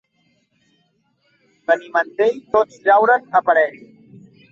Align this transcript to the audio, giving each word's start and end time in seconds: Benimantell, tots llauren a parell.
Benimantell, 1.71 2.39
tots 2.55 2.81
llauren 2.87 3.29
a 3.41 3.43
parell. 3.51 3.77